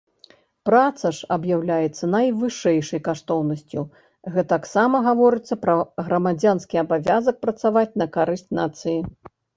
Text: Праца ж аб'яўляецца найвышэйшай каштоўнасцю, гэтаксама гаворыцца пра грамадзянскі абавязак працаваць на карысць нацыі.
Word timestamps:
Праца 0.67 1.09
ж 1.15 1.27
аб'яўляецца 1.35 2.09
найвышэйшай 2.15 3.03
каштоўнасцю, 3.09 3.83
гэтаксама 4.37 5.03
гаворыцца 5.11 5.61
пра 5.67 5.77
грамадзянскі 6.09 6.75
абавязак 6.87 7.35
працаваць 7.45 7.89
на 8.05 8.09
карысць 8.17 8.49
нацыі. 8.63 8.97